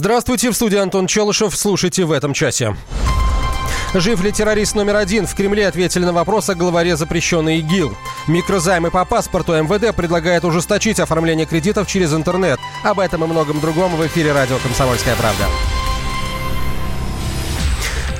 Здравствуйте, 0.00 0.48
в 0.48 0.54
студии 0.54 0.78
Антон 0.78 1.06
Челышев. 1.06 1.54
Слушайте 1.54 2.06
в 2.06 2.12
этом 2.12 2.32
часе. 2.32 2.74
Жив 3.92 4.24
ли 4.24 4.32
террорист 4.32 4.74
номер 4.74 4.96
один? 4.96 5.26
В 5.26 5.34
Кремле 5.34 5.68
ответили 5.68 6.06
на 6.06 6.14
вопрос 6.14 6.48
о 6.48 6.54
главаре 6.54 6.96
запрещенной 6.96 7.58
ИГИЛ. 7.58 7.94
Микрозаймы 8.26 8.90
по 8.90 9.04
паспорту 9.04 9.52
МВД 9.52 9.94
предлагает 9.94 10.46
ужесточить 10.46 11.00
оформление 11.00 11.44
кредитов 11.44 11.86
через 11.86 12.14
интернет. 12.14 12.58
Об 12.82 12.98
этом 12.98 13.24
и 13.24 13.26
многом 13.26 13.60
другом 13.60 13.94
в 13.94 14.06
эфире 14.06 14.32
радио 14.32 14.56
«Комсомольская 14.62 15.16
правда». 15.16 15.44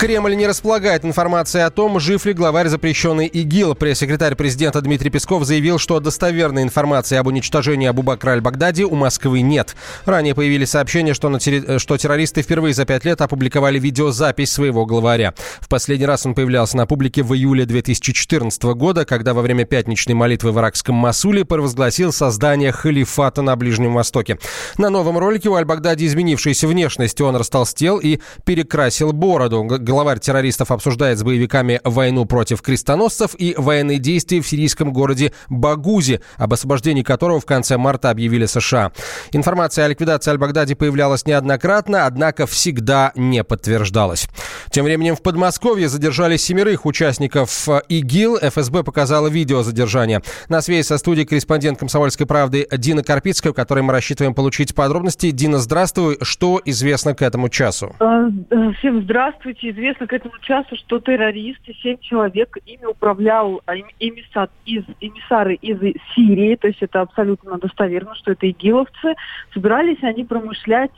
Кремль 0.00 0.34
не 0.34 0.46
располагает 0.46 1.04
информацией 1.04 1.62
о 1.64 1.68
том, 1.68 2.00
жив 2.00 2.24
ли 2.24 2.32
главарь 2.32 2.68
запрещенный 2.68 3.26
ИГИЛ. 3.26 3.74
Пресс-секретарь 3.74 4.34
президента 4.34 4.80
Дмитрий 4.80 5.10
Песков 5.10 5.44
заявил, 5.44 5.78
что 5.78 6.00
достоверной 6.00 6.62
информации 6.62 7.18
об 7.18 7.26
уничтожении 7.26 7.86
Абу-Бакра 7.86 8.30
аль-Багдади 8.30 8.84
у 8.84 8.94
Москвы 8.94 9.42
нет. 9.42 9.76
Ранее 10.06 10.34
появились 10.34 10.70
сообщения, 10.70 11.12
что, 11.12 11.28
на 11.28 11.38
терри... 11.38 11.76
что 11.76 11.98
террористы 11.98 12.40
впервые 12.40 12.72
за 12.72 12.86
пять 12.86 13.04
лет 13.04 13.20
опубликовали 13.20 13.78
видеозапись 13.78 14.50
своего 14.50 14.86
главаря. 14.86 15.34
В 15.60 15.68
последний 15.68 16.06
раз 16.06 16.24
он 16.24 16.34
появлялся 16.34 16.78
на 16.78 16.86
публике 16.86 17.22
в 17.22 17.34
июле 17.34 17.66
2014 17.66 18.62
года, 18.62 19.04
когда 19.04 19.34
во 19.34 19.42
время 19.42 19.66
пятничной 19.66 20.14
молитвы 20.14 20.52
в 20.52 20.58
иракском 20.58 20.94
Масуле 20.94 21.44
провозгласил 21.44 22.10
создание 22.10 22.72
халифата 22.72 23.42
на 23.42 23.54
Ближнем 23.54 23.92
Востоке. 23.92 24.38
На 24.78 24.88
новом 24.88 25.18
ролике 25.18 25.50
у 25.50 25.56
аль-Багдади 25.56 26.06
изменившаяся 26.06 26.66
внешность. 26.66 27.20
Он 27.20 27.36
растолстел 27.36 27.98
и 27.98 28.18
перекрасил 28.46 29.12
бороду 29.12 29.66
главарь 29.90 30.20
террористов 30.20 30.70
обсуждает 30.70 31.18
с 31.18 31.24
боевиками 31.24 31.80
войну 31.82 32.24
против 32.24 32.62
крестоносцев 32.62 33.34
и 33.36 33.54
военные 33.58 33.98
действия 33.98 34.40
в 34.40 34.46
сирийском 34.46 34.92
городе 34.92 35.32
Багузи, 35.48 36.20
об 36.36 36.52
освобождении 36.52 37.02
которого 37.02 37.40
в 37.40 37.44
конце 37.44 37.76
марта 37.76 38.10
объявили 38.10 38.46
США. 38.46 38.92
Информация 39.32 39.86
о 39.86 39.88
ликвидации 39.88 40.30
Аль-Багдади 40.30 40.74
появлялась 40.74 41.26
неоднократно, 41.26 42.06
однако 42.06 42.46
всегда 42.46 43.10
не 43.16 43.42
подтверждалась. 43.42 44.28
Тем 44.70 44.84
временем 44.84 45.16
в 45.16 45.22
Подмосковье 45.22 45.88
задержали 45.88 46.36
семерых 46.36 46.86
участников 46.86 47.68
ИГИЛ. 47.88 48.38
ФСБ 48.42 48.84
показала 48.84 49.26
видео 49.26 49.62
задержания. 49.62 50.22
На 50.48 50.60
связи 50.60 50.86
со 50.86 50.98
студией 50.98 51.26
корреспондент 51.26 51.80
«Комсомольской 51.80 52.26
правды» 52.26 52.68
Дина 52.70 53.02
Карпицкая, 53.02 53.50
у 53.50 53.54
которой 53.54 53.80
мы 53.80 53.92
рассчитываем 53.92 54.34
получить 54.34 54.72
подробности. 54.72 55.32
Дина, 55.32 55.58
здравствуй. 55.58 56.18
Что 56.22 56.60
известно 56.64 57.14
к 57.14 57.22
этому 57.22 57.48
часу? 57.48 57.96
А, 57.98 58.28
э, 58.28 58.72
всем 58.78 59.02
здравствуйте 59.02 59.72
известно 59.80 60.06
к 60.06 60.12
этому 60.12 60.38
часу, 60.40 60.76
что 60.76 61.00
террористы, 61.00 61.74
семь 61.82 61.98
человек, 61.98 62.56
ими 62.66 62.84
управлял 62.84 63.62
а, 63.66 63.74
эмиссар 63.76 64.50
из, 64.66 64.84
эмиссары 65.00 65.54
из 65.54 65.78
Сирии, 66.14 66.56
то 66.56 66.68
есть 66.68 66.82
это 66.82 67.00
абсолютно 67.00 67.58
достоверно, 67.58 68.14
что 68.14 68.32
это 68.32 68.48
игиловцы. 68.48 69.14
Собирались 69.54 70.02
они 70.02 70.24
промышлять 70.24 70.92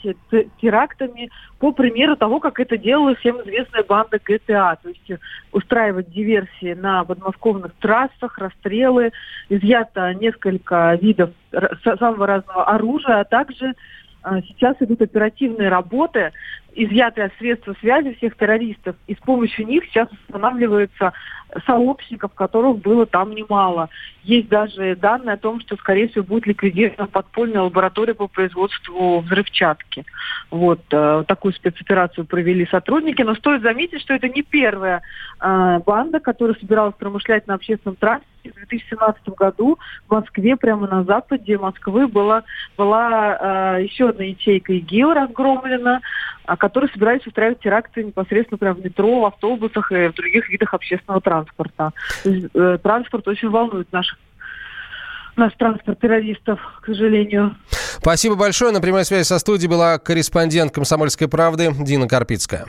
терактами 0.61 1.31
по 1.59 1.73
примеру 1.73 2.17
того, 2.17 2.41
как 2.41 2.59
это 2.59 2.77
делала 2.77 3.15
всем 3.17 3.41
известная 3.43 3.85
банда 3.85 4.19
ГТА, 4.19 4.79
то 4.83 4.89
есть 4.89 5.23
устраивать 5.53 6.11
диверсии 6.11 6.75
на 6.75 7.05
подмосковных 7.05 7.73
трассах, 7.75 8.37
расстрелы, 8.39 9.13
изъято 9.49 10.13
несколько 10.15 10.99
видов 11.01 11.31
самого 11.85 12.27
разного 12.27 12.65
оружия, 12.65 13.21
а 13.21 13.25
также 13.25 13.75
а, 14.23 14.41
Сейчас 14.43 14.77
идут 14.81 15.03
оперативные 15.03 15.69
работы 15.69 16.33
изъятые 16.75 17.31
средства 17.39 17.75
связи 17.81 18.15
всех 18.15 18.37
террористов, 18.37 18.97
и 19.07 19.15
с 19.15 19.19
помощью 19.19 19.67
них 19.67 19.85
сейчас 19.87 20.09
устанавливается 20.11 21.13
сообщников, 21.67 22.33
которых 22.35 22.79
было 22.79 23.07
там 23.07 23.33
немало. 23.33 23.89
Есть 24.23 24.49
даже 24.49 24.97
данные 24.97 25.35
о 25.35 25.39
том, 25.39 25.61
что, 25.61 25.77
скорее 25.77 26.09
всего, 26.09 26.25
будет 26.25 26.47
ликвидирована 26.47 27.07
подпольная 27.07 27.63
лаборатория 27.63 28.15
по 28.15 28.29
производству 28.29 29.21
взрывчатки. 29.21 30.05
Вот 30.51 30.81
э, 30.91 31.25
такую 31.27 31.53
спецоперацию 31.55 32.25
провели 32.25 32.67
сотрудники. 32.67 33.23
Но 33.23 33.35
стоит 33.35 33.63
заметить, 33.63 34.01
что 34.01 34.15
это 34.15 34.29
не 34.29 34.43
первая 34.43 35.03
э, 35.41 35.81
банда, 35.85 36.21
которая 36.21 36.57
собиралась 36.57 36.95
промышлять 36.95 37.47
на 37.47 37.55
общественном 37.55 37.97
транспорте. 37.97 38.29
В 38.43 38.55
2017 38.55 39.29
году 39.37 39.79
в 40.09 40.13
Москве, 40.13 40.57
прямо 40.57 40.89
на 40.89 41.05
западе 41.05 41.59
Москвы, 41.59 42.09
была, 42.09 42.43
была 42.77 43.77
э, 43.79 43.85
еще 43.85 44.09
одна 44.09 44.25
ячейка 44.25 44.73
ИГИЛ 44.73 45.13
разгромлена, 45.13 46.01
которые 46.57 46.91
собирались 46.91 47.27
устраивать 47.27 47.61
теракты 47.61 48.05
непосредственно 48.05 48.59
прямо 48.59 48.75
в 48.77 48.85
метро, 48.85 49.21
в 49.21 49.25
автобусах 49.27 49.93
и 49.93 50.09
в 50.09 50.15
других 50.15 50.49
видах 50.49 50.75
общественного 50.75 51.21
транспорта 51.21 51.43
транспорта. 51.43 51.93
Э, 52.25 52.79
транспорт 52.83 53.29
очень 53.29 53.51
волнует 53.51 53.93
наших 53.93 54.19
наш 55.35 55.55
транспорт 55.55 55.99
террористов, 55.99 56.61
к 56.83 56.87
сожалению. 56.87 57.57
Спасибо 57.71 58.35
большое. 58.35 58.71
На 58.71 58.81
прямой 58.81 59.05
связи 59.05 59.25
со 59.25 59.39
студией 59.39 59.71
была 59.71 59.99
корреспондент 59.99 60.73
«Комсомольской 60.73 61.27
правды» 61.27 61.73
Дина 61.73 62.07
Карпицкая. 62.07 62.67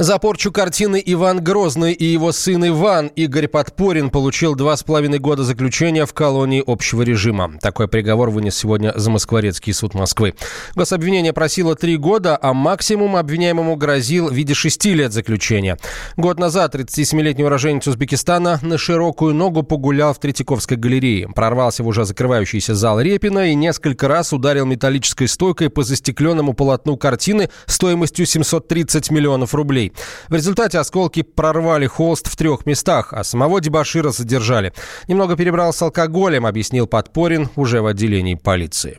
За 0.00 0.18
порчу 0.18 0.50
картины 0.50 1.02
«Иван 1.04 1.44
Грозный» 1.44 1.92
и 1.92 2.06
его 2.06 2.32
сын 2.32 2.66
Иван 2.66 3.08
Игорь 3.16 3.48
Подпорин 3.48 4.08
получил 4.08 4.54
два 4.54 4.74
с 4.74 4.82
половиной 4.82 5.18
года 5.18 5.44
заключения 5.44 6.06
в 6.06 6.14
колонии 6.14 6.64
общего 6.66 7.02
режима. 7.02 7.52
Такой 7.60 7.86
приговор 7.86 8.30
вынес 8.30 8.56
сегодня 8.56 8.94
Замоскворецкий 8.96 9.74
суд 9.74 9.92
Москвы. 9.92 10.32
Гособвинение 10.74 11.34
просило 11.34 11.76
три 11.76 11.98
года, 11.98 12.38
а 12.40 12.54
максимум 12.54 13.14
обвиняемому 13.14 13.76
грозил 13.76 14.28
в 14.28 14.32
виде 14.32 14.54
шести 14.54 14.94
лет 14.94 15.12
заключения. 15.12 15.76
Год 16.16 16.38
назад 16.38 16.74
37-летний 16.74 17.44
уроженец 17.44 17.86
Узбекистана 17.86 18.58
на 18.62 18.78
широкую 18.78 19.34
ногу 19.34 19.62
погулял 19.64 20.14
в 20.14 20.18
Третьяковской 20.18 20.78
галерее. 20.78 21.28
Прорвался 21.28 21.82
в 21.82 21.86
уже 21.86 22.06
закрывающийся 22.06 22.74
зал 22.74 23.02
Репина 23.02 23.50
и 23.50 23.54
несколько 23.54 24.08
раз 24.08 24.32
ударил 24.32 24.64
металлической 24.64 25.28
стойкой 25.28 25.68
по 25.68 25.82
застекленному 25.82 26.54
полотну 26.54 26.96
картины 26.96 27.50
стоимостью 27.66 28.24
730 28.24 29.10
миллионов 29.10 29.54
рублей. 29.54 29.89
В 30.28 30.34
результате 30.34 30.78
осколки 30.78 31.22
прорвали 31.22 31.86
холст 31.86 32.28
в 32.28 32.36
трех 32.36 32.66
местах, 32.66 33.12
а 33.12 33.24
самого 33.24 33.60
дебашира 33.60 34.10
задержали. 34.10 34.72
Немного 35.08 35.36
перебрал 35.36 35.72
с 35.72 35.82
алкоголем, 35.82 36.46
объяснил 36.46 36.86
Подпорин 36.86 37.48
уже 37.56 37.82
в 37.82 37.86
отделении 37.86 38.34
полиции. 38.34 38.98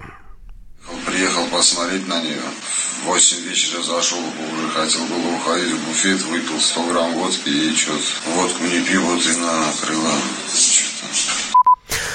Приехал 1.05 1.45
посмотреть 1.47 2.07
на 2.07 2.21
нее. 2.21 2.41
В 3.03 3.07
8 3.07 3.37
вечера 3.49 3.81
зашел, 3.81 4.19
уже 4.19 4.69
хотел 4.69 5.05
было 5.07 5.35
уходить 5.35 5.73
в 5.73 5.87
буфет, 5.87 6.21
выпил 6.23 6.59
100 6.59 6.83
грамм 6.91 7.13
водки 7.13 7.49
и 7.49 7.75
что-то 7.75 8.01
водку 8.35 8.63
не 8.63 8.79
пью, 8.81 9.01
вот 9.01 9.25
и 9.25 9.37
накрыла. 9.39 10.13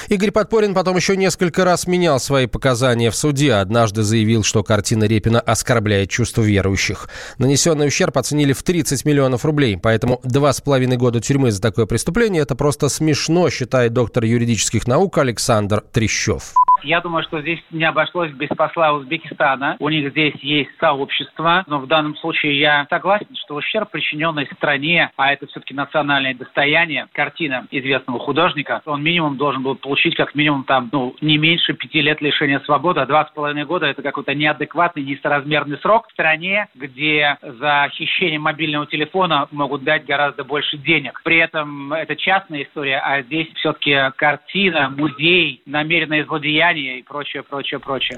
Игорь 0.09 0.31
Подпорин 0.31 0.73
потом 0.73 0.95
еще 0.95 1.17
несколько 1.17 1.65
раз 1.65 1.85
менял 1.85 2.19
свои 2.19 2.47
показания 2.47 3.11
в 3.11 3.15
суде. 3.15 3.53
Однажды 3.53 4.03
заявил, 4.03 4.43
что 4.43 4.63
картина 4.63 5.03
Репина 5.03 5.41
оскорбляет 5.41 6.09
чувства 6.09 6.43
верующих. 6.43 7.09
Нанесенный 7.37 7.87
ущерб 7.87 8.17
оценили 8.17 8.53
в 8.53 8.63
30 8.63 9.03
миллионов 9.03 9.43
рублей. 9.43 9.77
Поэтому 9.77 10.21
два 10.23 10.53
с 10.53 10.61
половиной 10.61 10.95
года 10.95 11.19
тюрьмы 11.19 11.51
за 11.51 11.61
такое 11.61 11.85
преступление– 11.85 12.41
это 12.43 12.55
просто 12.55 12.87
смешно, 12.87 13.49
считает 13.49 13.91
доктор 13.91 14.23
юридических 14.23 14.87
наук 14.87 15.17
Александр 15.17 15.83
Трещев. 15.91 16.53
Я 16.83 17.01
думаю, 17.01 17.23
что 17.23 17.41
здесь 17.41 17.59
не 17.71 17.83
обошлось 17.83 18.31
без 18.31 18.49
посла 18.49 18.93
Узбекистана. 18.93 19.75
У 19.79 19.89
них 19.89 20.11
здесь 20.11 20.35
есть 20.41 20.69
сообщество, 20.79 21.63
но 21.67 21.79
в 21.79 21.87
данном 21.87 22.15
случае 22.17 22.59
я 22.59 22.85
согласен, 22.89 23.27
что 23.43 23.55
ущерб, 23.55 23.89
причиненный 23.89 24.47
стране, 24.55 25.11
а 25.17 25.33
это 25.33 25.47
все-таки 25.47 25.73
национальное 25.73 26.33
достояние, 26.33 27.07
картина 27.13 27.67
известного 27.71 28.19
художника, 28.19 28.81
он 28.85 29.03
минимум 29.03 29.37
должен 29.37 29.63
был 29.63 29.75
получить 29.75 30.15
как 30.15 30.35
минимум 30.35 30.63
там, 30.63 30.89
ну, 30.91 31.15
не 31.21 31.37
меньше 31.37 31.73
пяти 31.73 32.01
лет 32.01 32.21
лишения 32.21 32.59
свободы, 32.61 33.01
а 33.01 33.05
два 33.05 33.25
с 33.25 33.31
половиной 33.31 33.65
года 33.65 33.87
это 33.87 34.01
какой-то 34.01 34.33
неадекватный, 34.33 35.03
несоразмерный 35.03 35.77
срок 35.79 36.07
в 36.07 36.11
стране, 36.11 36.67
где 36.75 37.37
за 37.41 37.89
хищение 37.91 38.39
мобильного 38.39 38.85
телефона 38.85 39.47
могут 39.51 39.83
дать 39.83 40.05
гораздо 40.05 40.43
больше 40.43 40.77
денег. 40.77 41.21
При 41.23 41.37
этом 41.37 41.91
это 41.93 42.15
частная 42.15 42.63
история, 42.63 42.99
а 42.99 43.21
здесь 43.23 43.47
все-таки 43.55 43.95
картина, 44.15 44.93
музей, 44.95 45.61
намеренное 45.65 46.23
злодеяние 46.25 46.66
влияние 46.67 46.99
и 46.99 47.03
прочее, 47.03 47.43
прочее, 47.43 47.79
прочее. 47.79 48.17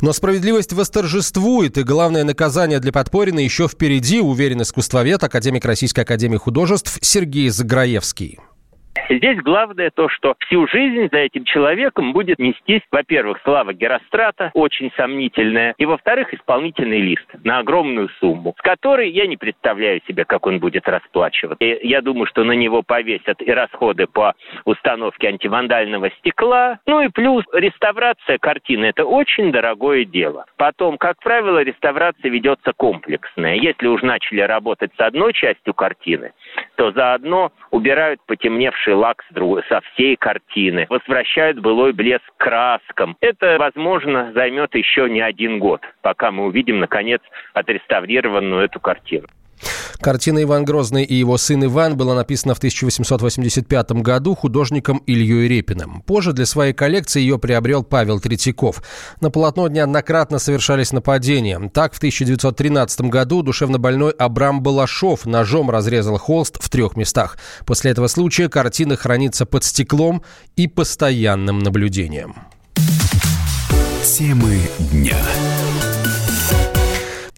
Но 0.00 0.12
справедливость 0.12 0.72
восторжествует, 0.72 1.78
и 1.78 1.82
главное 1.82 2.24
наказание 2.24 2.80
для 2.80 2.92
Подпорина 2.92 3.38
еще 3.40 3.68
впереди, 3.68 4.20
уверен 4.20 4.62
искусствовед, 4.62 5.22
академик 5.22 5.64
Российской 5.64 6.00
Академии 6.00 6.36
Художеств 6.36 6.98
Сергей 7.02 7.48
Заграевский. 7.48 8.38
Здесь 9.08 9.38
главное 9.38 9.90
то, 9.90 10.08
что 10.08 10.34
всю 10.40 10.66
жизнь 10.66 11.08
за 11.10 11.18
этим 11.18 11.44
человеком 11.44 12.12
будет 12.12 12.38
нестись, 12.38 12.82
во-первых, 12.90 13.40
слава 13.44 13.72
Герострата, 13.72 14.50
очень 14.54 14.92
сомнительная, 14.96 15.74
и, 15.78 15.84
во-вторых, 15.84 16.34
исполнительный 16.34 17.00
лист 17.00 17.26
на 17.44 17.58
огромную 17.58 18.08
сумму, 18.20 18.54
с 18.58 18.62
которой 18.62 19.10
я 19.10 19.26
не 19.26 19.36
представляю 19.36 20.00
себе, 20.06 20.24
как 20.24 20.46
он 20.46 20.58
будет 20.58 20.88
расплачиваться. 20.88 21.64
И 21.64 21.88
я 21.88 22.02
думаю, 22.02 22.26
что 22.26 22.44
на 22.44 22.52
него 22.52 22.82
повесят 22.82 23.40
и 23.42 23.50
расходы 23.50 24.06
по 24.06 24.34
установке 24.64 25.28
антивандального 25.28 26.10
стекла, 26.18 26.78
ну 26.86 27.00
и 27.00 27.08
плюс 27.08 27.44
реставрация 27.52 28.38
картины– 28.38 28.84
это 28.86 29.04
очень 29.04 29.52
дорогое 29.52 30.04
дело. 30.04 30.46
Потом, 30.56 30.98
как 30.98 31.18
правило, 31.20 31.62
реставрация 31.62 32.30
ведется 32.30 32.72
комплексная. 32.76 33.54
Если 33.54 33.86
уж 33.86 34.02
начали 34.02 34.40
работать 34.40 34.90
с 34.96 35.00
одной 35.00 35.32
частью 35.32 35.74
картины, 35.74 36.32
то 36.80 36.92
заодно 36.92 37.52
убирают 37.70 38.22
потемневший 38.26 38.94
лак 38.94 39.22
с 39.28 39.34
другой, 39.34 39.62
со 39.68 39.82
всей 39.82 40.16
картины, 40.16 40.86
возвращают 40.88 41.58
былой 41.58 41.92
блеск 41.92 42.24
краскам. 42.38 43.18
Это, 43.20 43.58
возможно, 43.58 44.32
займет 44.32 44.74
еще 44.74 45.10
не 45.10 45.20
один 45.20 45.58
год, 45.58 45.82
пока 46.00 46.30
мы 46.30 46.46
увидим, 46.46 46.80
наконец, 46.80 47.20
отреставрированную 47.52 48.62
эту 48.62 48.80
картину. 48.80 49.26
Картина 50.00 50.42
«Иван 50.42 50.64
Грозный 50.64 51.04
и 51.04 51.14
его 51.14 51.36
сын 51.36 51.64
Иван» 51.64 51.96
была 51.96 52.14
написана 52.14 52.54
в 52.54 52.58
1885 52.58 53.92
году 53.92 54.34
художником 54.34 55.02
Ильей 55.06 55.48
Репиным. 55.48 56.02
Позже 56.06 56.32
для 56.32 56.46
своей 56.46 56.72
коллекции 56.72 57.20
ее 57.20 57.38
приобрел 57.38 57.84
Павел 57.84 58.20
Третьяков. 58.20 58.82
На 59.20 59.30
полотно 59.30 59.68
неоднократно 59.68 60.38
совершались 60.38 60.92
нападения. 60.92 61.60
Так, 61.72 61.94
в 61.94 61.98
1913 61.98 63.02
году 63.02 63.42
душевнобольной 63.42 64.10
Абрам 64.10 64.62
Балашов 64.62 65.26
ножом 65.26 65.70
разрезал 65.70 66.18
холст 66.18 66.62
в 66.62 66.68
трех 66.68 66.96
местах. 66.96 67.36
После 67.66 67.90
этого 67.90 68.06
случая 68.06 68.48
картина 68.48 68.96
хранится 68.96 69.44
под 69.44 69.64
стеклом 69.64 70.22
и 70.56 70.66
постоянным 70.66 71.58
наблюдением. 71.58 72.36
Темы 74.02 74.58
дня. 74.90 75.16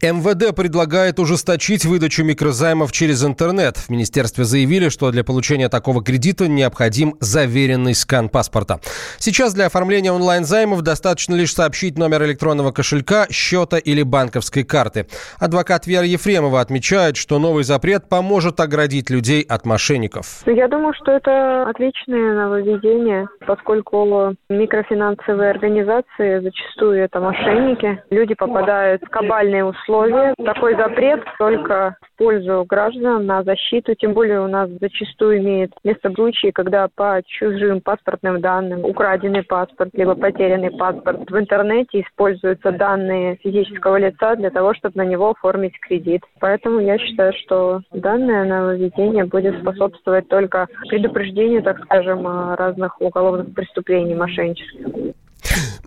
МВД 0.03 0.53
предлагает 0.53 1.21
ужесточить 1.21 1.85
выдачу 1.85 2.25
микрозаймов 2.25 2.91
через 2.91 3.25
интернет. 3.25 3.77
В 3.77 3.89
министерстве 3.89 4.43
заявили, 4.43 4.89
что 4.89 5.13
для 5.13 5.23
получения 5.23 5.69
такого 5.69 6.03
кредита 6.03 6.49
необходим 6.49 7.15
заверенный 7.21 7.95
скан 7.95 8.29
паспорта. 8.29 8.81
Сейчас 9.19 9.55
для 9.55 9.67
оформления 9.67 10.11
онлайн-займов 10.11 10.83
достаточно 10.83 11.37
лишь 11.37 11.55
сообщить 11.55 11.99
номер 11.99 12.25
электронного 12.25 12.73
кошелька, 12.73 13.29
счета 13.31 13.79
или 13.79 14.03
банковской 14.03 14.65
карты. 14.65 15.07
Адвокат 15.39 15.87
Вера 15.87 16.05
Ефремова 16.05 16.61
отмечает, 16.61 17.17
что 17.17 17.39
новый 17.39 17.63
запрет 17.63 18.09
поможет 18.09 18.59
оградить 18.59 19.09
людей 19.09 19.47
от 19.49 19.65
мошенников. 19.65 20.43
Я 20.47 20.67
думаю, 20.67 20.95
что 21.01 21.13
это 21.13 21.71
отличное 21.71 22.35
нововведение, 22.35 23.29
поскольку 23.47 24.35
микрофинансовые 24.49 25.51
организации 25.51 26.41
зачастую 26.41 27.05
это 27.05 27.21
мошенники. 27.21 28.03
Люди 28.11 28.35
попадают 28.35 29.01
в 29.05 29.09
кабальные 29.09 29.65
условия 29.65 29.92
условия. 29.93 30.35
Такой 30.45 30.77
запрет 30.77 31.23
только 31.39 31.97
в 32.01 32.19
пользу 32.19 32.65
граждан 32.69 33.27
на 33.27 33.43
защиту. 33.43 33.95
Тем 33.95 34.15
более 34.15 34.41
у 34.41 34.49
нас 34.49 34.71
зачастую 34.81 35.39
имеет 35.39 35.73
место 35.85 36.11
случаи, 36.13 36.51
когда 36.51 36.89
по 36.95 37.21
чужим 37.27 37.81
паспортным 37.81 38.41
данным 38.41 38.85
украденный 38.85 39.43
паспорт, 39.43 39.91
либо 39.95 40.15
потерянный 40.15 40.71
паспорт 40.71 41.31
в 41.31 41.39
интернете 41.39 42.01
используются 42.01 42.73
данные 42.73 43.37
физического 43.37 43.97
лица 43.97 44.37
для 44.37 44.51
того, 44.51 44.75
чтобы 44.75 44.97
на 44.97 45.05
него 45.05 45.31
оформить 45.31 45.79
кредит. 45.81 46.23
Поэтому 46.41 46.81
я 46.81 46.99
считаю, 46.99 47.33
что 47.45 47.81
данное 47.93 48.45
нововведение 48.45 49.25
будет 49.25 49.61
способствовать 49.61 50.29
только 50.29 50.69
предупреждению, 50.89 51.63
так 51.63 51.83
скажем, 51.85 52.27
разных 52.55 53.01
уголовных 53.01 53.55
преступлений 53.55 54.15
мошеннических. 54.15 55.15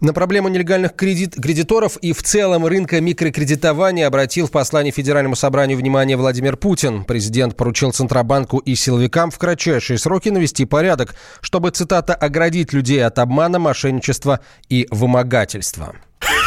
На 0.01 0.13
проблему 0.13 0.50
нелегальных 0.50 0.95
кредит, 0.95 1.35
кредиторов 1.35 1.97
и 1.97 2.13
в 2.13 2.21
целом 2.21 2.65
рынка 2.65 3.01
микрокредитования 3.01 4.07
обратил 4.07 4.47
в 4.47 4.51
послании 4.51 4.91
Федеральному 4.91 5.35
собранию 5.35 5.77
внимание 5.77 6.17
Владимир 6.17 6.57
Путин. 6.57 7.06
Президент 7.06 7.56
поручил 7.56 7.91
Центробанку 7.91 8.57
и 8.59 8.75
силовикам 8.75 9.31
в 9.31 9.38
кратчайшие 9.38 9.97
сроки 9.97 10.29
навести 10.29 10.65
порядок, 10.65 11.15
чтобы, 11.41 11.71
цитата, 11.71 12.13
«оградить 12.13 12.73
людей 12.73 13.06
от 13.06 13.17
обмана, 13.19 13.59
мошенничества 13.59 14.41
и 14.69 14.88
вымогательства». 14.91 15.95